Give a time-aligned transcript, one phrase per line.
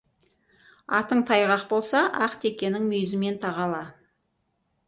[0.99, 3.83] Атың тайғақ болса, ақ текенің мүйізімен тағала.